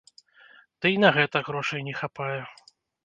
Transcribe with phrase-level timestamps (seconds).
[0.79, 2.41] Ды й на гэта грошай не хапае.